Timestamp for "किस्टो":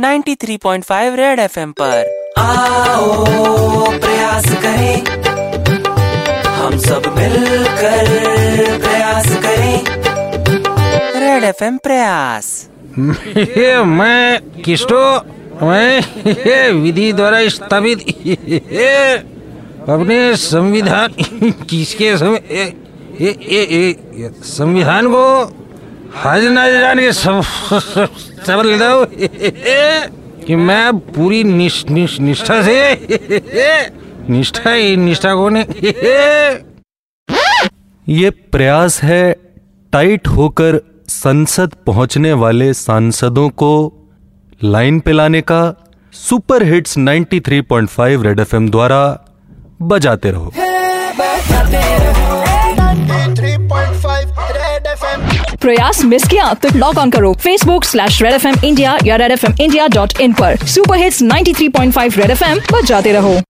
14.62-15.02